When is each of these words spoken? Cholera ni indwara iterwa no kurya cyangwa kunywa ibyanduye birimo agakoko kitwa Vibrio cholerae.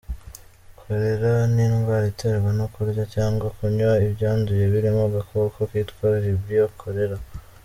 Cholera 0.79 1.31
ni 1.53 1.61
indwara 1.67 2.05
iterwa 2.13 2.49
no 2.59 2.65
kurya 2.73 3.03
cyangwa 3.15 3.47
kunywa 3.55 3.93
ibyanduye 4.07 4.63
birimo 4.73 5.01
agakoko 5.09 5.59
kitwa 5.71 6.07
Vibrio 6.23 6.65
cholerae. 6.79 7.25